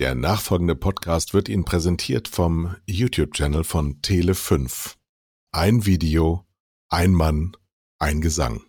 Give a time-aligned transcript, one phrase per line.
[0.00, 4.94] Der nachfolgende Podcast wird Ihnen präsentiert vom YouTube-Channel von Tele5.
[5.52, 6.46] Ein Video,
[6.88, 7.52] ein Mann,
[7.98, 8.62] ein Gesang.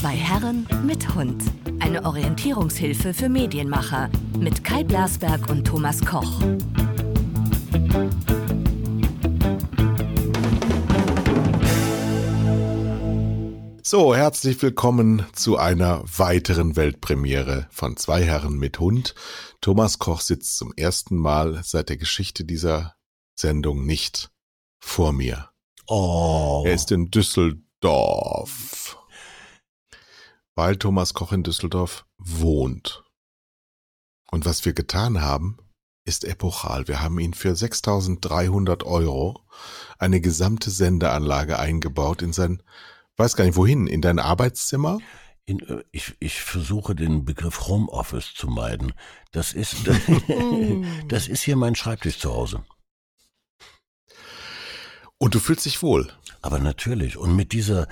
[0.00, 1.42] Zwei Herren mit Hund.
[1.78, 4.08] Eine Orientierungshilfe für Medienmacher
[4.38, 6.40] mit Kai Blasberg und Thomas Koch.
[13.90, 19.16] So, herzlich willkommen zu einer weiteren Weltpremiere von Zwei Herren mit Hund.
[19.60, 22.94] Thomas Koch sitzt zum ersten Mal seit der Geschichte dieser
[23.34, 24.30] Sendung nicht
[24.78, 25.50] vor mir.
[25.88, 26.62] Oh.
[26.64, 28.96] Er ist in Düsseldorf.
[30.54, 33.02] Weil Thomas Koch in Düsseldorf wohnt.
[34.30, 35.58] Und was wir getan haben,
[36.04, 36.86] ist epochal.
[36.86, 39.42] Wir haben ihn für 6300 Euro
[39.98, 42.62] eine gesamte Sendeanlage eingebaut in sein
[43.20, 44.98] weiß gar nicht wohin, in dein Arbeitszimmer?
[45.46, 48.92] In, äh, ich, ich versuche den Begriff Homeoffice zu meiden.
[49.30, 49.76] Das ist,
[51.08, 52.64] das ist hier mein Schreibtisch zu Hause.
[55.18, 56.12] Und du fühlst dich wohl.
[56.42, 57.18] Aber natürlich.
[57.18, 57.86] Und mit dieser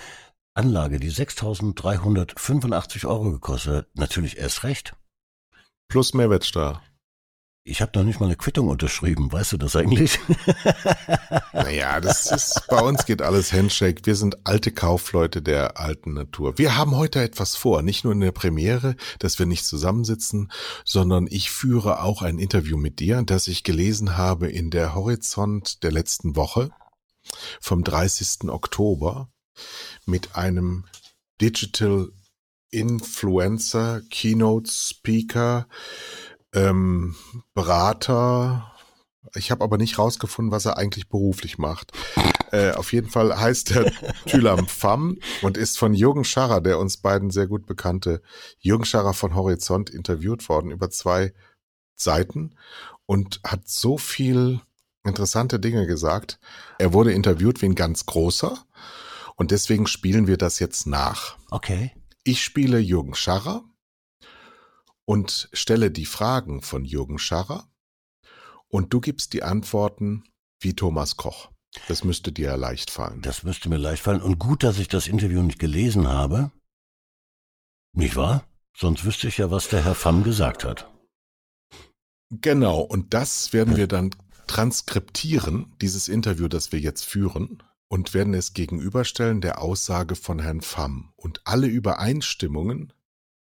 [0.54, 4.96] Anlage, die 6.385 Euro gekostet hat, natürlich erst recht.
[5.88, 6.82] Plus Mehrwertsteuer.
[7.68, 10.18] Ich habe noch nicht mal eine Quittung unterschrieben, weißt du das eigentlich?
[11.52, 14.06] naja, das ist, bei uns geht alles Handshake.
[14.06, 16.56] Wir sind alte Kaufleute der alten Natur.
[16.56, 20.50] Wir haben heute etwas vor, nicht nur in der Premiere, dass wir nicht zusammensitzen,
[20.86, 25.82] sondern ich führe auch ein Interview mit dir, das ich gelesen habe in der Horizont
[25.82, 26.70] der letzten Woche
[27.60, 28.48] vom 30.
[28.48, 29.28] Oktober
[30.06, 30.86] mit einem
[31.38, 32.08] Digital
[32.70, 35.66] Influencer, Keynote Speaker,
[36.54, 37.14] ähm,
[37.54, 38.72] Berater.
[39.34, 41.92] Ich habe aber nicht rausgefunden, was er eigentlich beruflich macht.
[42.50, 43.92] Äh, auf jeden Fall heißt er
[44.24, 48.22] Thylam Pham und ist von Jürgen Scharrer, der uns beiden sehr gut bekannte
[48.58, 51.34] Jürgen Scharrer von Horizont interviewt worden über zwei
[51.94, 52.54] Seiten
[53.04, 54.62] und hat so viel
[55.04, 56.38] interessante Dinge gesagt.
[56.78, 58.56] Er wurde interviewt wie ein ganz großer
[59.36, 61.36] und deswegen spielen wir das jetzt nach.
[61.50, 61.92] Okay.
[62.24, 63.62] Ich spiele Jürgen Scharrer
[65.08, 67.66] und stelle die Fragen von Jürgen Scharrer
[68.68, 70.24] und du gibst die Antworten
[70.60, 71.50] wie Thomas Koch.
[71.88, 73.22] Das müsste dir ja leicht fallen.
[73.22, 74.20] Das müsste mir leicht fallen.
[74.20, 76.50] Und gut, dass ich das Interview nicht gelesen habe.
[77.94, 78.46] Nicht wahr?
[78.76, 80.92] Sonst wüsste ich ja, was der Herr Pham gesagt hat.
[82.28, 84.10] Genau, und das werden wir dann
[84.46, 90.60] transkriptieren, dieses Interview, das wir jetzt führen, und werden es gegenüberstellen der Aussage von Herrn
[90.60, 91.14] Pham.
[91.16, 92.92] Und alle Übereinstimmungen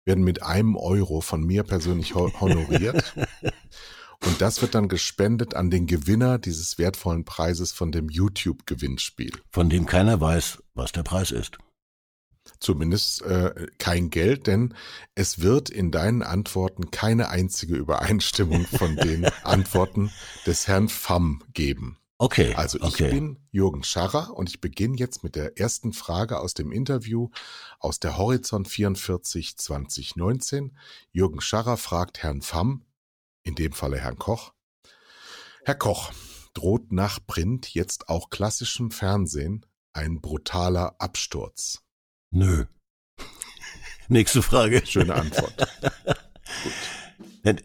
[0.08, 3.14] werden mit einem Euro von mir persönlich honoriert.
[4.26, 9.30] Und das wird dann gespendet an den Gewinner dieses wertvollen Preises von dem YouTube-Gewinnspiel.
[9.52, 11.58] Von dem keiner weiß, was der Preis ist.
[12.58, 14.74] Zumindest äh, kein Geld, denn
[15.14, 20.10] es wird in deinen Antworten keine einzige Übereinstimmung von den Antworten
[20.46, 21.98] des Herrn Pham geben.
[22.20, 22.54] Okay.
[22.56, 23.10] Also ich okay.
[23.10, 27.30] bin Jürgen Scharrer und ich beginne jetzt mit der ersten Frage aus dem Interview
[27.78, 30.76] aus der Horizont 44 2019.
[31.12, 32.84] Jürgen Scharrer fragt Herrn Pham,
[33.44, 34.52] in dem Falle Herrn Koch.
[35.64, 36.12] Herr Koch,
[36.54, 41.84] droht nach Print jetzt auch klassischem Fernsehen ein brutaler Absturz?
[42.30, 42.64] Nö.
[44.08, 44.84] Nächste Frage.
[44.86, 45.54] Schöne Antwort.
[46.64, 46.97] Gut.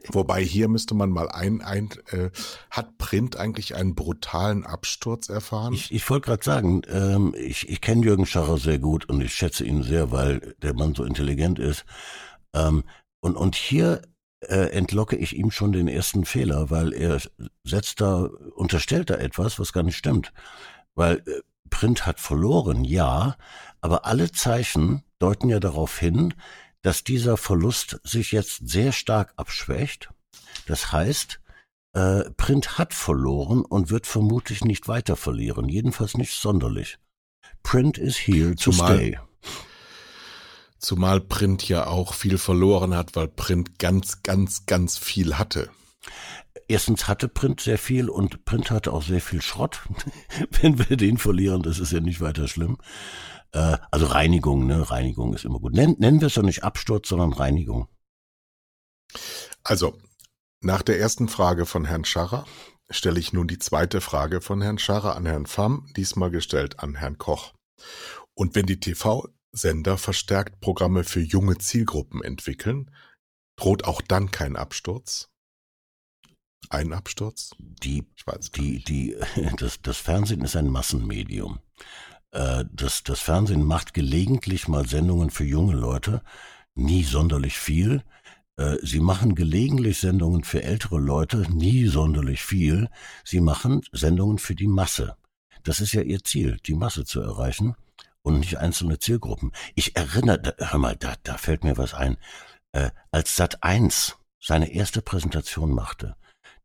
[0.10, 2.30] Wobei hier müsste man mal ein, ein äh,
[2.70, 5.74] hat Print eigentlich einen brutalen Absturz erfahren?
[5.74, 9.34] Ich, ich wollte gerade sagen, ähm, ich, ich kenne Jürgen Scharrer sehr gut und ich
[9.34, 11.86] schätze ihn sehr, weil der Mann so intelligent ist.
[12.54, 12.84] Ähm,
[13.20, 14.02] und, und hier
[14.42, 17.22] äh, entlocke ich ihm schon den ersten Fehler, weil er
[17.64, 20.34] setzt da, unterstellt da etwas, was gar nicht stimmt.
[20.96, 23.36] Weil äh, Print hat verloren, ja,
[23.82, 26.34] aber alle Zeichen deuten ja darauf hin,
[26.84, 30.10] dass dieser Verlust sich jetzt sehr stark abschwächt.
[30.68, 31.40] Das heißt,
[31.94, 37.00] äh, Print hat verloren und wird vermutlich nicht weiter verlieren, jedenfalls nicht sonderlich.
[37.64, 39.20] Print is here to zumal, stay.
[40.78, 45.70] Zumal Print ja auch viel verloren hat, weil Print ganz, ganz, ganz viel hatte.
[46.68, 49.82] Erstens hatte Print sehr viel und Print hatte auch sehr viel Schrott.
[50.62, 52.78] Wenn wir den verlieren, das ist ja nicht weiter schlimm.
[53.52, 54.90] Äh, also Reinigung, ne?
[54.90, 55.74] Reinigung ist immer gut.
[55.74, 57.88] Nen, nennen wir es doch nicht Absturz, sondern Reinigung.
[59.64, 59.98] Also,
[60.62, 62.46] nach der ersten Frage von Herrn Scharrer
[62.90, 66.96] stelle ich nun die zweite Frage von Herrn Scharrer an Herrn Pham, diesmal gestellt an
[66.96, 67.54] Herrn Koch.
[68.34, 72.92] Und wenn die TV-Sender verstärkt Programme für junge Zielgruppen entwickeln,
[73.56, 75.33] droht auch dann kein Absturz?
[76.70, 77.52] Ein Absturz?
[77.60, 78.06] Die,
[78.56, 79.16] die, die,
[79.58, 81.60] das, das Fernsehen ist ein Massenmedium.
[82.32, 86.22] Äh, das, das Fernsehen macht gelegentlich mal Sendungen für junge Leute,
[86.76, 88.04] nie sonderlich viel.
[88.58, 92.90] Äh, sie machen gelegentlich Sendungen für ältere Leute, nie sonderlich viel.
[93.24, 95.16] Sie machen Sendungen für die Masse.
[95.64, 97.76] Das ist ja ihr Ziel, die Masse zu erreichen
[98.22, 99.52] und nicht einzelne Zielgruppen.
[99.76, 102.18] Ich erinnere, hör mal, da, da fällt mir was ein.
[102.72, 106.16] Äh, als Sat 1 seine erste Präsentation machte,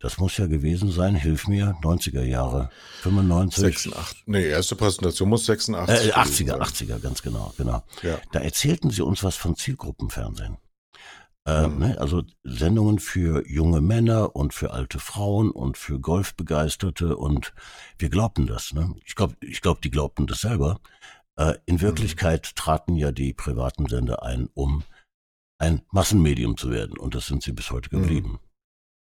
[0.00, 2.70] das muss ja gewesen sein, hilf mir, 90er Jahre,
[3.02, 3.62] 95.
[3.62, 4.22] 86.
[4.26, 6.08] Nee, erste Präsentation muss 86.
[6.08, 7.82] Äh, 80er, 80er, ganz genau, genau.
[8.02, 8.18] Ja.
[8.32, 10.58] Da erzählten sie uns was von Zielgruppenfernsehen.
[11.48, 11.78] Äh, mhm.
[11.78, 17.54] ne, also Sendungen für junge Männer und für alte Frauen und für Golfbegeisterte und
[17.98, 18.74] wir glaubten das.
[18.74, 18.94] Ne?
[19.06, 20.78] Ich glaube, ich glaub, die glaubten das selber.
[21.36, 21.80] Äh, in mhm.
[21.80, 24.82] Wirklichkeit traten ja die privaten Sender ein, um
[25.58, 28.02] ein Massenmedium zu werden und das sind sie bis heute mhm.
[28.02, 28.40] geblieben.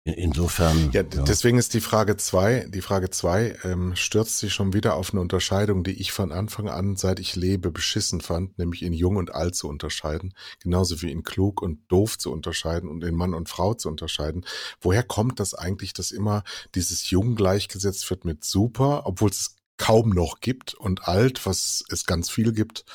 [0.08, 0.92] Insofern.
[0.92, 4.96] Ja, ja, deswegen ist die Frage zwei, die Frage zwei ähm, stürzt sich schon wieder
[4.96, 8.94] auf eine Unterscheidung, die ich von Anfang an, seit ich lebe, beschissen fand, nämlich in
[8.94, 13.16] jung und alt zu unterscheiden, genauso wie in klug und doof zu unterscheiden und in
[13.16, 14.46] Mann und Frau zu unterscheiden.
[14.80, 16.44] Woher kommt das eigentlich, dass immer
[16.76, 22.06] dieses Jung gleichgesetzt wird mit super, obwohl es kaum noch gibt und alt, was es
[22.06, 22.86] ganz viel gibt,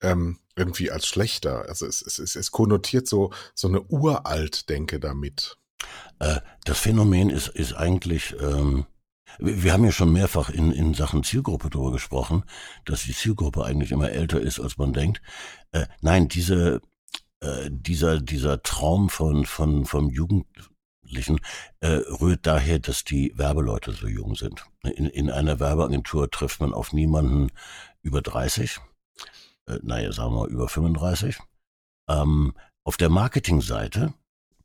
[0.00, 1.68] ähm, irgendwie als schlechter.
[1.68, 5.56] Also es, es, es, es konnotiert so, so eine Uralt-Denke damit.
[6.18, 8.86] Äh, das Phänomen ist, ist eigentlich, ähm,
[9.38, 12.44] wir haben ja schon mehrfach in, in Sachen Zielgruppe darüber gesprochen,
[12.84, 15.22] dass die Zielgruppe eigentlich immer älter ist, als man denkt.
[15.72, 16.80] Äh, nein, diese,
[17.40, 21.40] äh, dieser, dieser Traum von, von, vom Jugendlichen
[21.80, 24.64] äh, rührt daher, dass die Werbeleute so jung sind.
[24.84, 27.50] In, in einer Werbeagentur trifft man auf niemanden
[28.02, 28.78] über 30,
[29.66, 31.38] äh, naja, sagen wir über 35.
[32.08, 32.54] Ähm,
[32.84, 34.12] auf der Marketingseite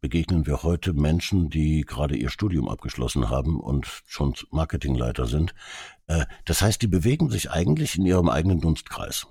[0.07, 5.53] begegnen wir heute Menschen, die gerade ihr Studium abgeschlossen haben und schon Marketingleiter sind.
[6.07, 9.27] Äh, das heißt, die bewegen sich eigentlich in ihrem eigenen Dunstkreis.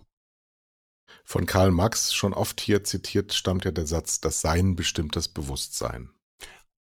[1.24, 5.28] Von Karl Marx, schon oft hier zitiert, stammt ja der Satz, das Sein bestimmt das
[5.28, 6.10] Bewusstsein.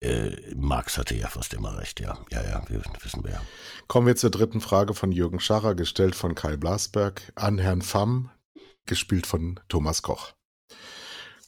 [0.01, 2.19] Äh, Marx hatte ja fast immer recht, ja.
[2.33, 3.43] Ja, ja, wir wissen wir ja.
[3.87, 8.31] Kommen wir zur dritten Frage von Jürgen Scharrer, gestellt von Kai Blasberg an Herrn Pham,
[8.85, 10.36] gespielt von Thomas Koch.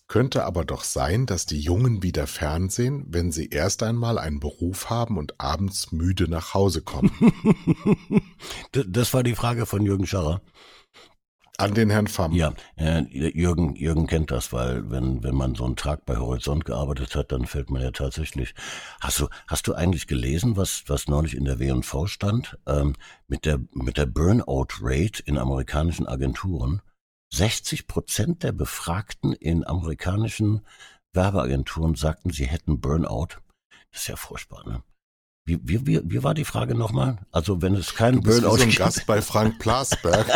[0.08, 4.88] Könnte aber doch sein, dass die Jungen wieder Fernsehen, wenn sie erst einmal einen Beruf
[4.88, 7.12] haben und abends müde nach Hause kommen.
[8.72, 10.40] das war die Frage von Jürgen Scharrer.
[11.60, 12.32] An den Herrn Pham.
[12.32, 16.64] Ja, äh, Jürgen, Jürgen kennt das, weil wenn, wenn man so einen Tag bei Horizont
[16.64, 18.54] gearbeitet hat, dann fällt man ja tatsächlich.
[19.00, 22.56] Hast du, hast du eigentlich gelesen, was, was neulich in der W&V stand?
[22.66, 22.94] Ähm,
[23.26, 26.80] mit der, mit der Burnout Rate in amerikanischen Agenturen.
[27.30, 30.66] 60 Prozent der Befragten in amerikanischen
[31.12, 33.40] Werbeagenturen sagten, sie hätten Burnout.
[33.90, 34.82] Das ist ja furchtbar, ne?
[35.48, 37.16] Wie, wie, wie, wie war die Frage nochmal?
[37.32, 38.58] Also wenn es keinen Burnout gibt.
[38.58, 40.26] so ein Gast bei Frank Plasberg,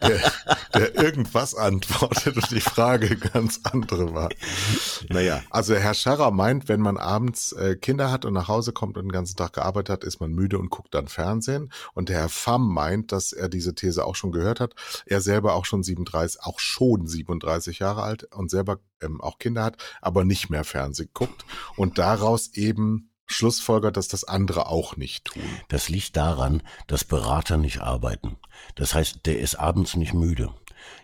[0.00, 0.32] der,
[0.74, 4.30] der irgendwas antwortet und die Frage ganz andere war.
[5.10, 8.96] Naja, also Herr Scharrer meint, wenn man abends äh, Kinder hat und nach Hause kommt
[8.96, 11.70] und den ganzen Tag gearbeitet hat, ist man müde und guckt dann Fernsehen.
[11.92, 14.74] Und der Herr Pham meint, dass er diese These auch schon gehört hat.
[15.04, 19.64] Er selber auch schon 37, auch schon 37 Jahre alt und selber ähm, auch Kinder
[19.64, 21.44] hat, aber nicht mehr Fernsehen guckt
[21.76, 25.42] und daraus eben schlussfolgert, dass das andere auch nicht tun.
[25.68, 28.36] Das liegt daran, dass Berater nicht arbeiten.
[28.74, 30.52] Das heißt, der ist abends nicht müde.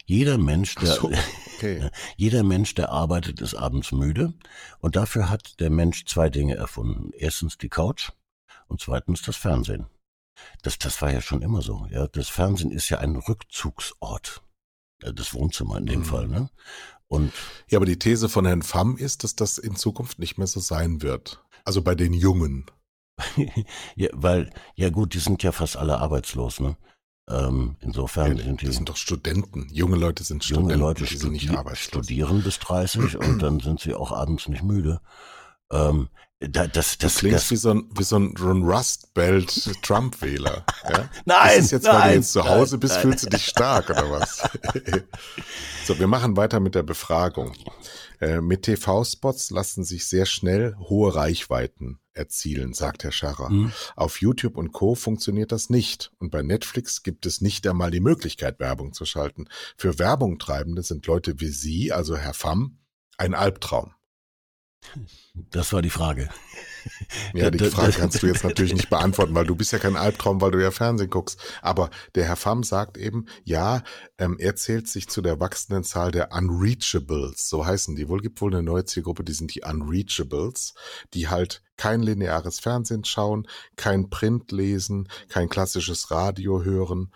[0.06, 1.10] Jeder Mensch, der, so,
[1.56, 1.90] okay.
[2.16, 4.32] jeder Mensch, der arbeitet, ist abends müde.
[4.80, 7.10] Und dafür hat der Mensch zwei Dinge erfunden.
[7.16, 8.10] Erstens die Couch
[8.68, 9.86] und zweitens das Fernsehen.
[10.62, 11.86] Das, das war ja schon immer so.
[11.90, 14.42] Ja, das Fernsehen ist ja ein Rückzugsort.
[15.00, 16.04] Das Wohnzimmer in dem mhm.
[16.04, 16.50] Fall, ne?
[17.06, 17.32] Und
[17.68, 20.60] ja, aber die These von Herrn Pham ist, dass das in Zukunft nicht mehr so
[20.60, 21.42] sein wird.
[21.68, 22.64] Also bei den Jungen.
[23.94, 26.78] ja, weil, ja gut, die sind ja fast alle arbeitslos, ne?
[27.28, 28.66] Ähm, insofern ja, sind die.
[28.66, 29.68] Das sind doch Studenten.
[29.70, 30.70] Junge Leute sind Studenten.
[30.70, 32.06] Junge Leute die sind nicht arbeitslos.
[32.06, 35.02] studieren bis 30 und dann sind sie auch abends nicht müde.
[35.70, 36.08] Ähm,
[36.40, 39.50] da, das, das, du klingst das, wie so ein, wie so ein Rust Belt
[39.82, 40.64] Trump-Wähler.
[40.88, 41.10] Ja?
[41.24, 43.02] nein, ist jetzt, nein, weil du jetzt zu Hause nein, bist, nein.
[43.02, 44.48] fühlst du dich stark oder was?
[45.84, 47.54] so, wir machen weiter mit der Befragung.
[48.20, 53.50] Äh, mit TV-Spots lassen sich sehr schnell hohe Reichweiten erzielen, sagt Herr Scharrer.
[53.50, 53.72] Mhm.
[53.96, 54.94] Auf YouTube und Co.
[54.94, 56.12] funktioniert das nicht.
[56.18, 59.48] Und bei Netflix gibt es nicht einmal die Möglichkeit, Werbung zu schalten.
[59.76, 62.78] Für Werbung treibende sind Leute wie Sie, also Herr Pham,
[63.16, 63.94] ein Albtraum.
[65.50, 66.28] Das war die Frage.
[67.34, 70.40] Ja, die Frage kannst du jetzt natürlich nicht beantworten, weil du bist ja kein Albtraum,
[70.40, 71.38] weil du ja Fernsehen guckst.
[71.60, 73.82] Aber der Herr Pham sagt eben, ja,
[74.18, 78.08] ähm, er zählt sich zu der wachsenden Zahl der Unreachables, so heißen die.
[78.08, 80.74] Wohl gibt wohl eine neue Zielgruppe, die sind die Unreachables,
[81.14, 87.12] die halt kein lineares Fernsehen schauen, kein Print lesen, kein klassisches Radio hören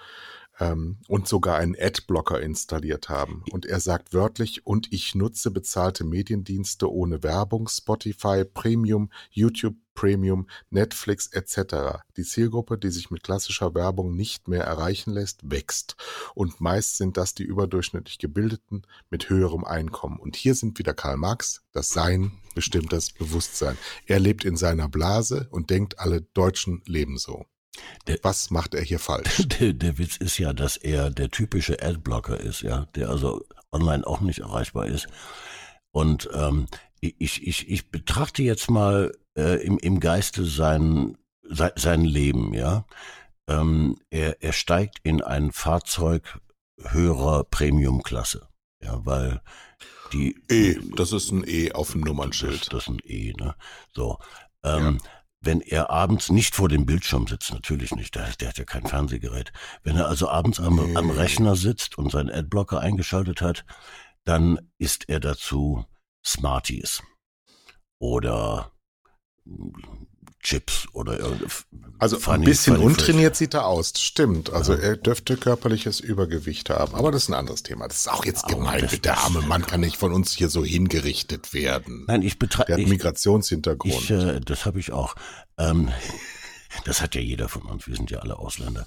[0.62, 3.44] ähm, und sogar einen Adblocker installiert haben.
[3.50, 10.46] Und er sagt wörtlich, und ich nutze bezahlte Mediendienste ohne Werbung, Spotify, Premium, YouTube Premium,
[10.70, 12.00] Netflix etc.
[12.16, 15.96] Die Zielgruppe, die sich mit klassischer Werbung nicht mehr erreichen lässt, wächst.
[16.34, 20.18] Und meist sind das die überdurchschnittlich Gebildeten mit höherem Einkommen.
[20.18, 23.76] Und hier sind wieder Karl Marx, das Sein bestimmt das Bewusstsein.
[24.06, 27.44] Er lebt in seiner Blase und denkt, alle Deutschen leben so.
[28.06, 29.46] Der, Was macht er hier falsch?
[29.60, 34.06] Der, der Witz ist ja, dass er der typische Adblocker ist, ja, der also online
[34.06, 35.08] auch nicht erreichbar ist.
[35.90, 36.66] Und ähm,
[37.00, 42.86] ich, ich, ich betrachte jetzt mal äh, im, im Geiste sein, sein, sein Leben, ja.
[43.48, 46.38] Ähm, er, er steigt in ein Fahrzeug
[46.78, 48.48] höherer Premiumklasse,
[48.82, 49.40] ja, weil
[50.12, 52.60] die E, das ist ein E auf dem Nummernschild.
[52.60, 53.54] Das, das ist ein E, ne?
[53.92, 54.18] So.
[54.62, 55.10] Ähm, ja
[55.42, 58.86] wenn er abends nicht vor dem Bildschirm sitzt, natürlich nicht, der, der hat ja kein
[58.86, 59.52] Fernsehgerät.
[59.82, 63.64] Wenn er also abends am, am Rechner sitzt und seinen Adblocker eingeschaltet hat,
[64.24, 65.84] dann ist er dazu
[66.24, 67.02] Smarties
[67.98, 68.72] oder
[70.42, 71.18] Chips oder
[71.98, 74.52] Also funny, ein bisschen untrainiert sieht er aus, stimmt.
[74.52, 74.80] Also ja.
[74.80, 76.94] er dürfte körperliches Übergewicht haben.
[76.96, 77.86] Aber das ist ein anderes Thema.
[77.86, 78.88] Das ist auch jetzt Aber gemein.
[79.04, 82.04] Der arme Mann kann nicht von uns hier so hingerichtet werden.
[82.08, 82.66] Nein, ich betreibe.
[82.66, 83.94] Der hat ich, Migrationshintergrund.
[83.94, 85.14] Ich, äh, das habe ich auch.
[85.58, 85.90] Ähm,
[86.84, 87.86] das hat ja jeder von uns.
[87.86, 88.86] Wir sind ja alle Ausländer.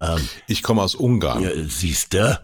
[0.00, 1.42] Ähm, ich komme aus Ungarn.
[1.42, 2.40] Ja, siehst du?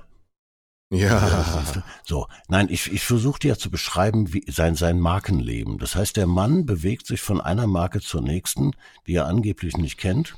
[0.91, 1.65] Ja.
[2.05, 5.79] So, nein, ich, ich versuche dir zu beschreiben, wie sein, sein Markenleben.
[5.79, 8.73] Das heißt, der Mann bewegt sich von einer Marke zur nächsten,
[9.07, 10.35] die er angeblich nicht kennt,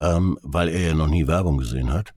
[0.00, 2.12] ähm, weil er ja noch nie Werbung gesehen hat.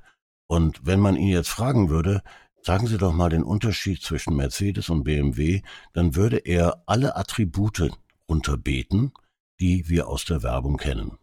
[0.47, 2.23] Und wenn man ihn jetzt fragen würde,
[2.63, 5.61] sagen Sie doch mal den Unterschied zwischen Mercedes und BMW,
[5.93, 7.91] dann würde er alle Attribute
[8.27, 9.13] runterbeten,
[9.59, 11.19] die wir aus der Werbung kennen.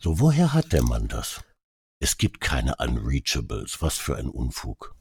[0.00, 1.44] So, woher hat der Mann das?
[2.00, 3.82] Es gibt keine Unreachables.
[3.82, 4.94] Was für ein Unfug.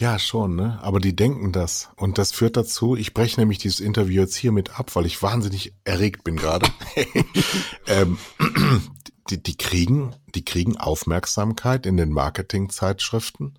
[0.00, 0.78] Ja, schon, ne?
[0.80, 1.90] Aber die denken das.
[1.96, 5.74] Und das führt dazu, ich breche nämlich dieses Interview jetzt hiermit ab, weil ich wahnsinnig
[5.82, 6.68] erregt bin gerade.
[7.88, 8.16] ähm,
[9.28, 13.58] die, die kriegen, die kriegen Aufmerksamkeit in den Marketingzeitschriften,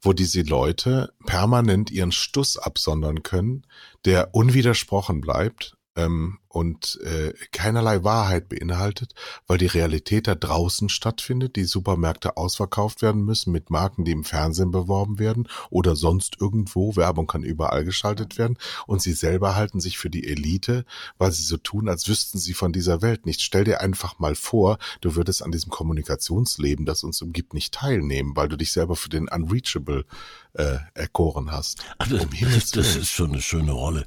[0.00, 3.64] wo diese Leute permanent ihren Stuss absondern können,
[4.04, 9.14] der unwidersprochen bleibt ähm, und äh, keinerlei Wahrheit beinhaltet,
[9.46, 14.24] weil die Realität da draußen stattfindet, die Supermärkte ausverkauft werden müssen mit Marken, die im
[14.24, 16.96] Fernsehen beworben werden oder sonst irgendwo.
[16.96, 20.86] Werbung kann überall geschaltet werden und sie selber halten sich für die Elite,
[21.18, 23.42] weil sie so tun, als wüssten sie von dieser Welt nicht.
[23.42, 28.34] Stell dir einfach mal vor, du würdest an diesem Kommunikationsleben, das uns umgibt, nicht teilnehmen,
[28.34, 30.06] weil du dich selber für den Unreachable
[30.54, 31.84] äh, erkoren hast.
[31.98, 34.06] Ach, das, um das, das ist schon eine schöne Rolle.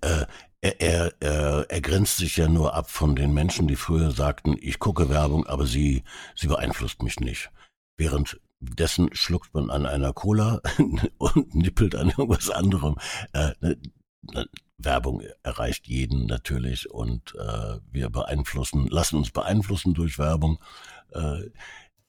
[0.00, 0.24] Äh,
[0.62, 4.56] er, er, er, er grenzt sich ja nur ab von den Menschen, die früher sagten,
[4.60, 7.50] ich gucke Werbung, aber sie, sie beeinflusst mich nicht.
[7.96, 10.60] Währenddessen schluckt man an einer Cola
[11.18, 12.96] und nippelt an irgendwas anderem.
[13.32, 13.76] Äh, ne,
[14.22, 20.58] ne, Werbung erreicht jeden natürlich und äh, wir beeinflussen, lassen uns beeinflussen durch Werbung.
[21.10, 21.50] Äh,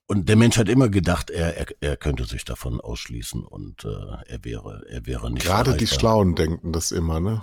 [0.08, 4.24] und der Mensch hat immer gedacht, er, er, er könnte sich davon ausschließen und äh,
[4.28, 5.46] er wäre, er wäre nicht.
[5.46, 5.78] Gerade erreichbar.
[5.78, 7.42] die Schlauen denken das immer, ne?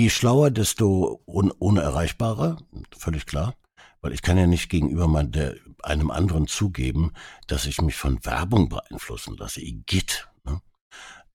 [0.00, 2.56] Je schlauer, desto un unerreichbarer,
[2.96, 3.54] völlig klar.
[4.00, 7.12] Weil ich kann ja nicht gegenüber mein, der, einem anderen zugeben,
[7.48, 9.60] dass ich mich von Werbung beeinflussen lasse.
[9.60, 10.26] Igitt.
[10.44, 10.62] Ne?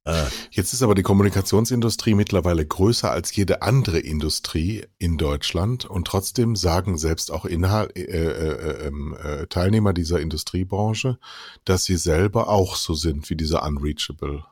[0.06, 6.08] Äh, Jetzt ist aber die Kommunikationsindustrie mittlerweile größer als jede andere Industrie in Deutschland und
[6.08, 11.20] trotzdem sagen selbst auch Inhal äh, äh, ähm, äh, Teilnehmer dieser Industriebranche,
[11.66, 14.44] dass sie selber auch so sind wie dieser Unreachable.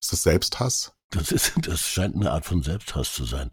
[0.00, 0.94] Ist das Selbsthass?
[1.10, 3.50] Das ist, das scheint eine Art von Selbsthass zu sein.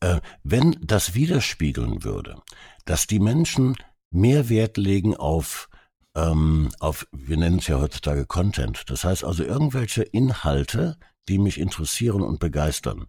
[0.00, 2.42] Äh, wenn das widerspiegeln würde,
[2.84, 3.76] dass die Menschen
[4.10, 5.68] mehr Wert legen auf
[6.14, 8.90] ähm, auf, wir nennen es ja heutzutage Content.
[8.90, 10.96] Das heißt also irgendwelche Inhalte,
[11.28, 13.06] die mich interessieren und begeistern.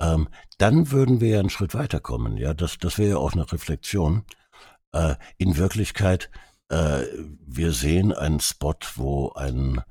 [0.00, 0.28] Ähm,
[0.58, 2.36] dann würden wir ja einen Schritt weiterkommen.
[2.36, 4.24] Ja, das, das wäre ja auch eine Reflexion.
[4.92, 6.30] Äh, in Wirklichkeit,
[6.68, 7.02] äh,
[7.46, 9.82] wir sehen einen Spot, wo ein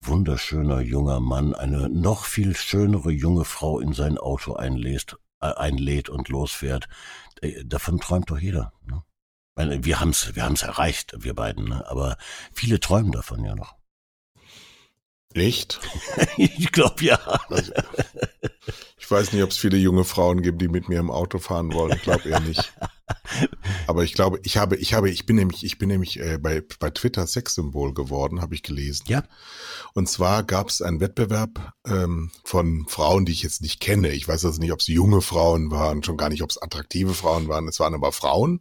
[0.00, 6.08] wunderschöner junger Mann eine noch viel schönere junge Frau in sein Auto einlädt, äh, einlädt
[6.08, 6.88] und losfährt.
[7.40, 8.72] Äh, davon träumt doch jeder.
[8.86, 9.02] Ne?
[9.82, 11.88] Wir haben's, wir haben's erreicht, wir beiden, ne?
[11.88, 12.16] aber
[12.52, 13.77] viele träumen davon ja noch.
[15.34, 15.80] Echt?
[16.36, 17.18] ich glaube ja.
[18.98, 21.72] Ich weiß nicht, ob es viele junge Frauen gibt, die mit mir im Auto fahren
[21.72, 21.96] wollen.
[21.96, 22.72] Ich glaube eher nicht.
[23.86, 26.62] Aber ich glaube, ich habe, ich habe, ich bin nämlich, ich bin nämlich äh, bei,
[26.78, 29.04] bei Twitter Sexsymbol geworden, habe ich gelesen.
[29.08, 29.24] Ja.
[29.94, 34.10] Und zwar gab es einen Wettbewerb ähm, von Frauen, die ich jetzt nicht kenne.
[34.10, 37.14] Ich weiß also nicht, ob es junge Frauen waren, schon gar nicht, ob es attraktive
[37.14, 37.66] Frauen waren.
[37.68, 38.60] Es waren aber Frauen,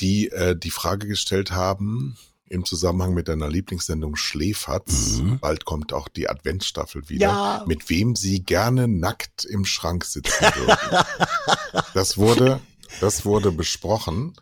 [0.00, 2.16] die äh, die Frage gestellt haben,
[2.50, 5.18] im Zusammenhang mit deiner Lieblingssendung Schläferz.
[5.18, 5.38] Mhm.
[5.38, 7.26] Bald kommt auch die Adventsstaffel wieder.
[7.28, 7.64] Ja.
[7.66, 11.04] Mit wem sie gerne nackt im Schrank sitzen würden.
[11.94, 12.60] das wurde,
[13.00, 14.34] das wurde besprochen.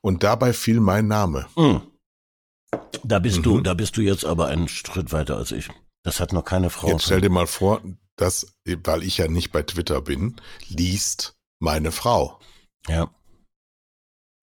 [0.00, 1.46] Und dabei fiel mein Name.
[1.56, 1.82] Mhm.
[3.04, 3.64] Da bist du, Mhm.
[3.64, 5.68] da bist du jetzt aber einen Schritt weiter als ich.
[6.02, 6.88] Das hat noch keine Frau.
[6.88, 7.80] Jetzt stell dir mal vor,
[8.16, 10.36] dass, weil ich ja nicht bei Twitter bin,
[10.68, 12.40] liest meine Frau.
[12.88, 13.08] ja,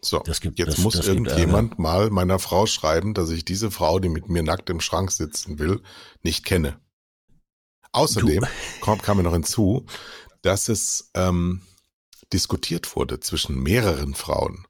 [0.06, 3.72] So, Das gibt- jetzt das- muss das irgendjemand mal meiner Frau schreiben, dass ich diese
[3.72, 5.82] Frau, die mit mir nackt im Schrank sitzen will,
[6.24, 6.78] nicht kenne.
[7.92, 8.46] Außerdem
[8.82, 9.86] kam, kam mir noch hinzu,
[10.42, 11.62] dass es ähm,
[12.34, 14.66] diskutiert wurde zwischen mehreren Frauen,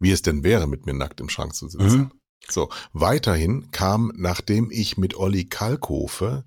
[0.00, 1.98] wie es denn wäre, mit mir nackt im Schrank zu sitzen.
[1.98, 2.10] Mhm.
[2.48, 6.44] So, weiterhin kam, nachdem ich mit Olli Kalkofe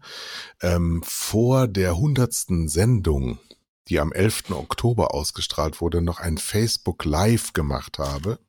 [0.61, 3.39] ähm, vor der hundertsten Sendung,
[3.89, 4.51] die am 11.
[4.51, 8.39] Oktober ausgestrahlt wurde, noch ein Facebook Live gemacht habe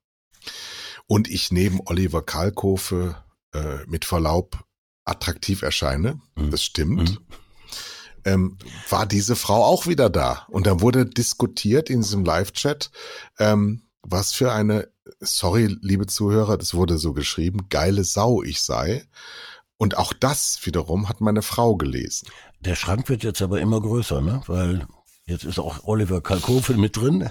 [1.07, 3.17] und ich neben Oliver Kalkofe
[3.53, 4.65] äh, mit Verlaub
[5.05, 6.51] attraktiv erscheine, Mhm.
[6.51, 7.19] das stimmt, Mhm.
[8.25, 10.47] ähm, war diese Frau auch wieder da.
[10.51, 12.91] Und dann wurde diskutiert in diesem Live-Chat,
[13.39, 14.89] ähm, was für eine,
[15.21, 19.05] sorry, liebe Zuhörer, das wurde so geschrieben, geile Sau ich sei.
[19.79, 22.29] Und auch das wiederum hat meine Frau gelesen.
[22.61, 24.43] Der Schrank wird jetzt aber immer größer, ne?
[24.47, 24.87] Weil
[25.31, 27.31] jetzt ist auch Oliver Kalkofe mit drin.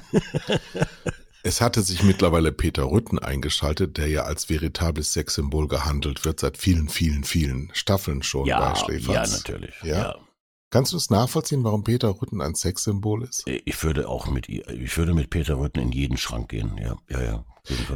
[1.42, 6.58] Es hatte sich mittlerweile Peter Rütten eingeschaltet, der ja als veritables Sexsymbol gehandelt wird seit
[6.58, 9.32] vielen, vielen, vielen Staffeln schon bei ja, Schläferz.
[9.32, 9.76] ja, natürlich.
[9.84, 9.98] Ja?
[9.98, 10.16] Ja.
[10.72, 13.44] Kannst du es nachvollziehen, warum Peter Rütten ein Sexsymbol ist?
[13.48, 16.78] Ich würde auch mit ich würde mit Peter Rütten in jeden Schrank gehen.
[16.78, 17.46] Ja, ja, ja.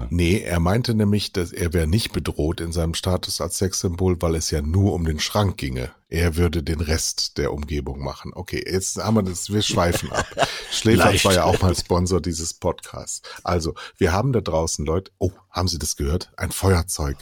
[0.09, 4.35] Nee, er meinte nämlich, dass er wäre nicht bedroht in seinem Status als Sexsymbol, weil
[4.35, 5.91] es ja nur um den Schrank ginge.
[6.09, 8.31] Er würde den Rest der Umgebung machen.
[8.33, 10.25] Okay, jetzt haben wir das, wir schweifen ab.
[10.71, 11.25] Schläferz Leicht.
[11.25, 13.21] war ja auch mal Sponsor dieses Podcasts.
[13.43, 16.31] Also, wir haben da draußen Leute, oh, haben Sie das gehört?
[16.37, 17.17] Ein Feuerzeug.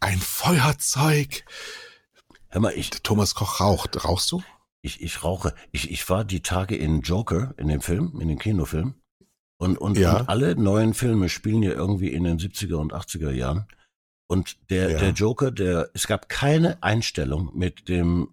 [0.00, 1.44] Ein Feuerzeug.
[2.48, 4.04] Hör mal, ich, Thomas Koch raucht.
[4.04, 4.42] Rauchst du?
[4.86, 5.54] Ich, ich rauche.
[5.72, 8.94] Ich, ich war die Tage in Joker, in dem Film, in dem Kinofilm.
[9.58, 10.18] Und, und, Ja.
[10.20, 13.66] und alle neuen Filme spielen ja irgendwie in den 70er und 80er Jahren.
[14.28, 14.98] Und der, Ja.
[14.98, 18.28] der Joker, der, es gab keine Einstellung mit dem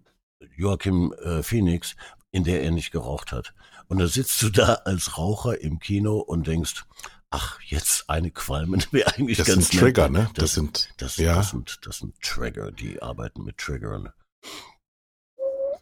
[0.56, 1.96] Joachim äh, Phoenix,
[2.30, 3.54] in der er nicht geraucht hat.
[3.88, 6.84] Und da sitzt du da als Raucher im Kino und denkst,
[7.30, 10.22] ach, jetzt eine Qualmen wäre eigentlich Das ganz sind Trigger, nett.
[10.28, 10.30] ne?
[10.34, 11.36] Das sind, Das, ja.
[11.36, 14.10] das, sind, das sind Trigger, die arbeiten mit Triggern.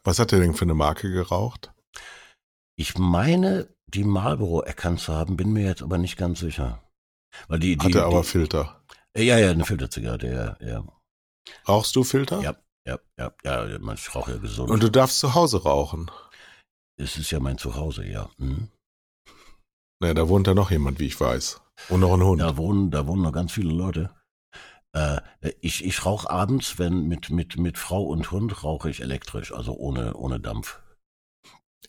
[0.04, 1.72] Was hat er denn für eine Marke geraucht?
[2.76, 6.82] Ich meine, die Marlboro erkannt zu haben, bin mir jetzt aber nicht ganz sicher.
[7.48, 8.82] Weil die, die, Hatte aber die, Filter.
[9.16, 10.84] ja, ja, eine Filterzigarette, ja, ja,
[11.68, 12.40] Rauchst du Filter?
[12.40, 14.70] ja, ja, ja, ja, man ich rauche ja gesund.
[14.70, 16.10] Und du darfst zu Hause rauchen.
[17.00, 18.28] es ist ja mein Zuhause, ja.
[18.38, 18.68] Mhm.
[20.02, 21.60] Ne, da wohnt ja noch jemand, wie ich weiß.
[21.88, 22.40] Und noch ein Hund.
[22.40, 24.10] Da wohnen, da wohnen noch ganz viele Leute.
[24.92, 25.20] Äh,
[25.61, 29.74] ich, ich rauche abends, wenn mit, mit, mit Frau und Hund rauche ich elektrisch, also
[29.74, 30.81] ohne, ohne Dampf.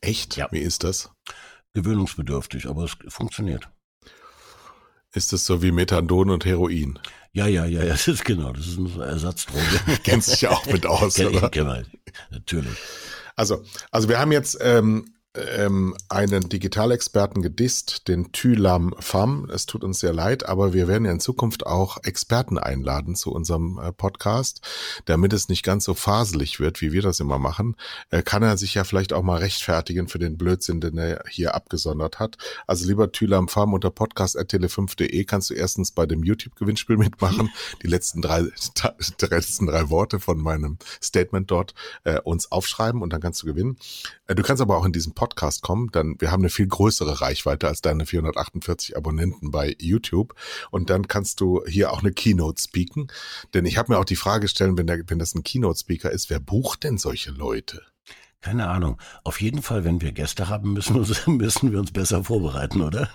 [0.01, 0.35] Echt?
[0.37, 0.47] Ja.
[0.51, 1.11] Wie ist das?
[1.73, 3.69] Gewöhnungsbedürftig, aber es funktioniert.
[5.13, 6.99] Ist das so wie Methadon und Heroin?
[7.33, 9.63] Ja, ja, ja, ja, das ist genau, das ist eine Ersatzdroge.
[10.03, 11.81] Kennst dich ja auch mit aus, Kenn oder?
[11.81, 11.87] ich,
[12.31, 12.77] natürlich.
[13.35, 19.49] Also, also wir haben jetzt ähm, ähm, einen Digitalexperten gedisst, den Thylam Pham.
[19.49, 23.31] Es tut uns sehr leid, aber wir werden ja in Zukunft auch Experten einladen zu
[23.31, 24.61] unserem äh, Podcast,
[25.05, 27.75] damit es nicht ganz so faselig wird, wie wir das immer machen.
[28.11, 31.55] Äh, kann er sich ja vielleicht auch mal rechtfertigen für den Blödsinn, den er hier
[31.55, 32.37] abgesondert hat.
[32.67, 37.49] Also lieber Thylam Pham unter podcast.tele5.de kannst du erstens bei dem YouTube-Gewinnspiel mitmachen,
[37.81, 43.11] die letzten drei, die letzten drei Worte von meinem Statement dort äh, uns aufschreiben und
[43.11, 43.77] dann kannst du gewinnen.
[44.35, 47.67] Du kannst aber auch in diesen Podcast kommen, dann wir haben eine viel größere Reichweite
[47.67, 50.35] als deine 448 Abonnenten bei YouTube
[50.71, 53.07] und dann kannst du hier auch eine Keynote speaken,
[53.53, 56.11] denn ich habe mir auch die Frage gestellt, wenn der wenn das ein Keynote Speaker
[56.11, 57.81] ist, wer bucht denn solche Leute?
[58.43, 58.99] Keine Ahnung.
[59.23, 62.81] Auf jeden Fall, wenn wir Gäste haben, müssen wir uns, müssen wir uns besser vorbereiten,
[62.81, 63.09] oder?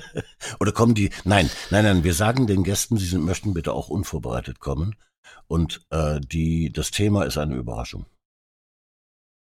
[0.60, 1.10] oder kommen die?
[1.24, 2.04] Nein, nein, nein.
[2.04, 4.96] Wir sagen den Gästen, sie sind, möchten bitte auch unvorbereitet kommen.
[5.46, 8.06] Und äh, die, das Thema ist eine Überraschung.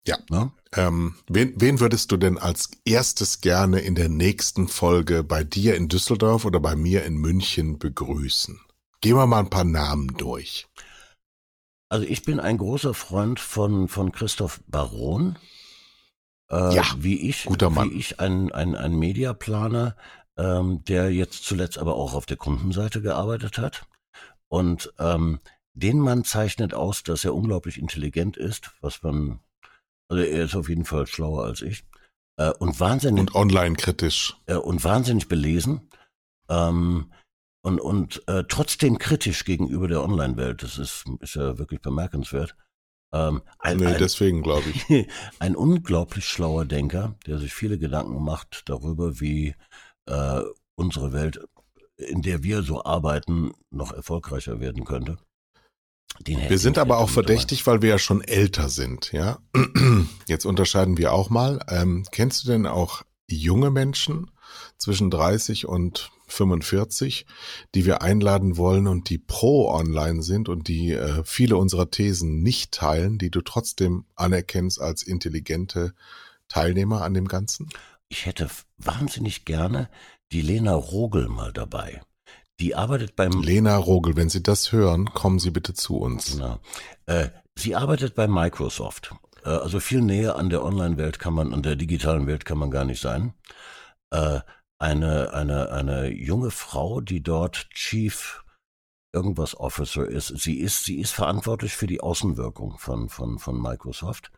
[0.07, 0.17] Ja.
[0.29, 0.51] Ne?
[0.73, 5.75] Ähm, wen, wen würdest du denn als erstes gerne in der nächsten Folge bei dir
[5.75, 8.59] in Düsseldorf oder bei mir in München begrüßen?
[9.01, 10.67] Gehen wir mal ein paar Namen durch.
[11.89, 15.37] Also ich bin ein großer Freund von von Christoph Baron.
[16.49, 17.89] Äh, Ja, wie ich, guter Mann.
[17.89, 19.95] wie ich ein ein, ein Mediaplaner,
[20.37, 23.87] ähm, der jetzt zuletzt aber auch auf der Kundenseite gearbeitet hat.
[24.47, 25.39] Und ähm,
[25.73, 29.39] den Mann zeichnet aus, dass er unglaublich intelligent ist, was man,
[30.09, 31.85] also er ist auf jeden Fall schlauer als ich
[32.37, 34.35] äh, und wahnsinnig Und online kritisch.
[34.45, 35.89] äh, und wahnsinnig belesen.
[36.49, 37.11] Ähm,
[37.63, 40.61] und, und äh, trotzdem kritisch gegenüber der Online-Welt.
[40.61, 42.55] Das ist, ist ja wirklich bemerkenswert.
[43.11, 45.07] Ähm, ein, nee, ein, deswegen glaube ich.
[45.39, 49.55] Ein unglaublich schlauer Denker, der sich viele Gedanken macht darüber, wie
[50.05, 50.41] äh,
[50.75, 51.39] unsere Welt,
[51.97, 55.17] in der wir so arbeiten, noch erfolgreicher werden könnte.
[56.23, 59.39] Wir sind aber auch verdächtig, weil wir ja schon älter sind, ja.
[60.27, 61.59] Jetzt unterscheiden wir auch mal.
[61.69, 64.31] Ähm, kennst du denn auch junge Menschen
[64.77, 67.25] zwischen 30 und 45,
[67.75, 72.41] die wir einladen wollen und die pro online sind und die äh, viele unserer Thesen
[72.41, 75.93] nicht teilen, die du trotzdem anerkennst als intelligente
[76.47, 77.69] Teilnehmer an dem Ganzen?
[78.09, 79.89] Ich hätte wahnsinnig gerne
[80.31, 82.01] die Lena Rogel mal dabei.
[82.59, 86.33] Die arbeitet beim Lena Rogel, wenn Sie das hören, kommen Sie bitte zu uns.
[86.33, 86.59] Genau.
[87.05, 89.13] Äh, sie arbeitet bei Microsoft.
[89.43, 92.71] Äh, also viel näher an der Online-Welt kann man, an der digitalen Welt kann man
[92.71, 93.33] gar nicht sein.
[94.11, 94.39] Äh,
[94.79, 98.43] eine, eine, eine junge Frau, die dort Chief
[99.13, 100.27] irgendwas Officer ist.
[100.27, 104.31] Sie ist, sie ist verantwortlich für die Außenwirkung von, von, von Microsoft.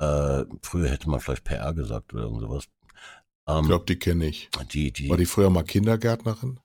[0.00, 2.68] Äh, früher hätte man vielleicht PR gesagt oder irgend sowas.
[3.46, 4.50] Ähm, ich glaube, die kenne ich.
[4.72, 6.60] Die, die, War die früher mal Kindergärtnerin?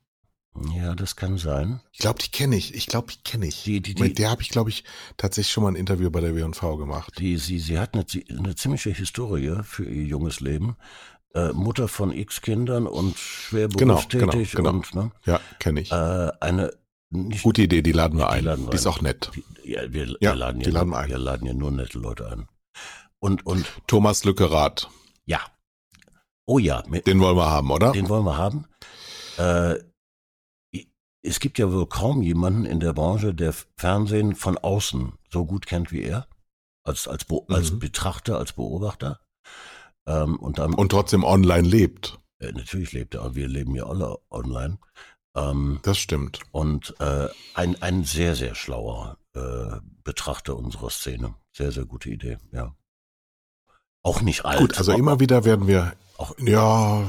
[0.73, 1.81] Ja, das kann sein.
[1.91, 2.73] Ich glaube, die kenne ich.
[2.73, 3.63] Ich glaube, die kenne ich.
[3.63, 4.85] Die, die, die, Mit der habe ich, glaube ich,
[5.17, 7.13] tatsächlich schon mal ein Interview bei der W&V gemacht.
[7.19, 10.77] Die, sie, sie hat eine, eine ziemliche Historie für ihr junges Leben
[11.35, 15.11] äh, Mutter von X Kindern und schwer genau, berufstätig genau, genau, und ne?
[15.25, 15.91] Ja, kenne ich.
[15.91, 16.71] Äh, eine
[17.11, 18.43] nicht, Gute Idee, die laden wir die ein.
[18.45, 19.31] Laden wir die ist auch nett.
[19.35, 21.09] Die, ja, wir, ja, wir laden ja, laden wir, ein.
[21.09, 22.47] wir laden ja nur nette Leute ein.
[23.19, 24.89] Und, und Thomas Lückerath.
[25.25, 25.39] Ja.
[26.45, 26.83] Oh ja.
[26.87, 27.91] Mit, den wollen wir haben, oder?
[27.91, 28.65] Den wollen wir haben.
[29.37, 29.75] Äh,
[31.25, 35.65] es gibt ja wohl kaum jemanden in der Branche, der Fernsehen von außen so gut
[35.65, 36.27] kennt wie er.
[36.83, 37.55] Als, als, Be mhm.
[37.55, 39.19] als Betrachter, als Beobachter.
[40.05, 42.19] Ähm, und, dann, und trotzdem online lebt.
[42.39, 44.77] Äh, natürlich lebt er, aber wir leben ja alle online.
[45.35, 46.39] Ähm, das stimmt.
[46.51, 51.33] Und äh, ein, ein sehr, sehr schlauer äh, Betrachter unserer Szene.
[51.51, 52.75] Sehr, sehr gute Idee, ja.
[54.03, 54.59] Auch nicht alt.
[54.59, 55.93] Gut, also immer wieder werden wir.
[56.17, 57.03] Auch, ja,